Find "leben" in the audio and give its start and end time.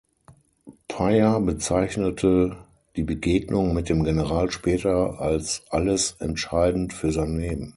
7.37-7.69